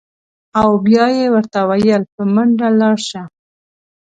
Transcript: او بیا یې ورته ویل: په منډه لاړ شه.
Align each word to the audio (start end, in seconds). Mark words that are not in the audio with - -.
او 0.59 0.69
بیا 0.85 1.05
یې 1.17 1.25
ورته 1.35 1.59
ویل: 1.69 2.03
په 2.13 2.21
منډه 2.33 2.67
لاړ 2.79 2.97
شه. 3.07 3.21